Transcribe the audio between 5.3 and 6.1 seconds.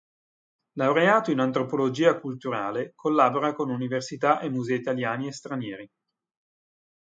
stranieri.